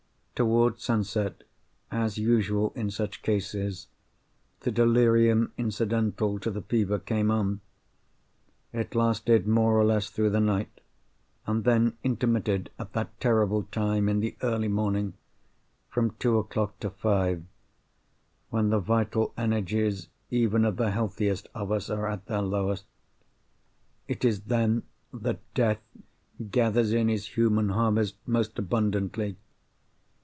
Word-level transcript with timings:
Towards 0.33 0.81
sunset, 0.83 1.43
as 1.91 2.17
usual 2.17 2.73
in 2.75 2.89
such 2.89 3.21
cases, 3.21 3.85
the 4.61 4.71
delirium 4.71 5.53
incidental 5.55 6.39
to 6.39 6.49
the 6.49 6.63
fever 6.63 6.97
came 6.97 7.29
on. 7.29 7.61
It 8.73 8.95
lasted 8.95 9.47
more 9.47 9.79
or 9.79 9.85
less 9.85 10.09
through 10.09 10.31
the 10.31 10.39
night; 10.39 10.81
and 11.45 11.63
then 11.63 11.95
intermitted, 12.03 12.71
at 12.79 12.93
that 12.93 13.19
terrible 13.19 13.65
time 13.71 14.09
in 14.09 14.19
the 14.19 14.35
early 14.41 14.67
morning—from 14.67 16.15
two 16.17 16.39
o'clock 16.39 16.79
to 16.79 16.89
five—when 16.89 18.69
the 18.71 18.79
vital 18.79 19.35
energies 19.37 20.07
even 20.31 20.65
of 20.65 20.77
the 20.77 20.89
healthiest 20.89 21.49
of 21.53 21.71
us 21.71 21.87
are 21.87 22.07
at 22.07 22.25
their 22.25 22.41
lowest. 22.41 22.85
It 24.07 24.25
is 24.25 24.41
then 24.41 24.81
that 25.13 25.37
Death 25.53 25.83
gathers 26.49 26.93
in 26.93 27.09
his 27.09 27.27
human 27.27 27.69
harvest 27.69 28.15
most 28.25 28.57
abundantly. 28.57 29.37